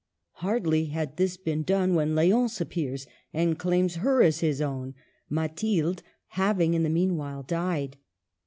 [0.41, 3.05] Barely has this been done when L6once appears
[3.35, 4.95] and claims her as his own,
[5.29, 7.97] Mathilde having in the meanwhile died.